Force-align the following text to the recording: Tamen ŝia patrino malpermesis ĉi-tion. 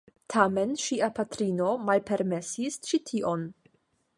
Tamen 0.33 0.71
ŝia 0.83 1.09
patrino 1.19 1.67
malpermesis 1.91 2.79
ĉi-tion. 2.89 3.45